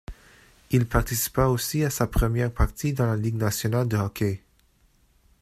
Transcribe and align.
Il 0.71 0.87
participa 0.87 1.45
aussi 1.45 1.83
à 1.83 1.91
sa 1.91 2.07
première 2.07 2.51
partie 2.51 2.91
dans 2.91 3.05
la 3.05 3.15
Ligue 3.15 3.35
nationale 3.35 3.87
de 3.87 3.97
hockey. 3.97 4.41